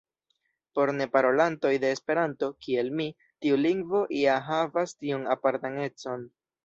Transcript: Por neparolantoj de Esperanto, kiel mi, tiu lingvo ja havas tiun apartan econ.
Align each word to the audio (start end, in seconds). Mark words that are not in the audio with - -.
Por 0.77 0.91
neparolantoj 1.01 1.73
de 1.83 1.91
Esperanto, 1.97 2.49
kiel 2.67 2.89
mi, 3.01 3.07
tiu 3.47 3.59
lingvo 3.67 4.01
ja 4.21 4.39
havas 4.49 4.97
tiun 5.03 5.29
apartan 5.37 5.79
econ. 5.85 6.27